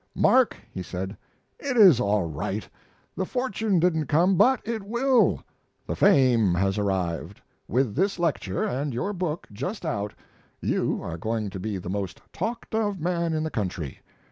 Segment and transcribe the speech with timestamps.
[0.15, 1.15] "Mark," he said,
[1.59, 2.67] "it is all right.
[3.15, 5.43] The fortune didn't come, but it will.
[5.85, 10.15] The fame has arrived; with this lecture and your book just out
[10.59, 13.99] you are going to be the most talked of man in the country.